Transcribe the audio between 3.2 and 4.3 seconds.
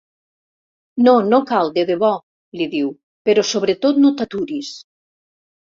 però sobretot no